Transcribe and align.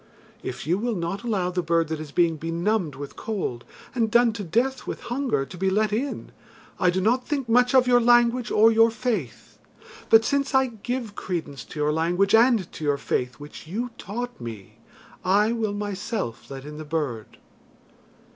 If 0.41 0.65
you 0.65 0.79
will 0.79 0.95
not 0.95 1.21
allow 1.21 1.51
the 1.51 1.61
bird 1.61 1.87
that 1.89 1.99
is 1.99 2.11
being 2.11 2.35
benumbed 2.35 2.95
with 2.95 3.15
cold, 3.15 3.63
and 3.93 4.09
done 4.09 4.33
to 4.33 4.43
death 4.43 4.87
with 4.87 4.99
hunger, 5.01 5.45
to 5.45 5.57
be 5.59 5.69
let 5.69 5.93
in, 5.93 6.31
I 6.79 6.89
do 6.89 6.99
not 6.99 7.27
think 7.27 7.47
much 7.47 7.75
of 7.75 7.85
your 7.85 8.01
language 8.01 8.49
or 8.49 8.71
your 8.71 8.89
faith. 8.89 9.59
But 10.09 10.25
since 10.25 10.55
I 10.55 10.65
give 10.81 11.13
credence 11.13 11.63
to 11.65 11.79
your 11.79 11.93
language 11.93 12.33
and 12.33 12.71
to 12.71 12.83
your 12.83 12.97
faith, 12.97 13.35
which 13.35 13.67
you 13.67 13.91
taught 13.99 14.41
me, 14.41 14.79
I 15.23 15.51
will 15.51 15.71
myself 15.75 16.49
let 16.49 16.65
in 16.65 16.79
the 16.79 16.83
bird." 16.83 17.37